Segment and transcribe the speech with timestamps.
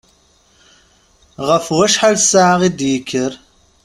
[1.47, 3.31] Ɣef wacḥal ssaɛa i d-yekker?